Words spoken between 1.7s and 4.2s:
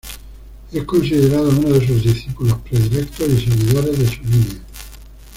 de sus discípulos predilectos y seguidores de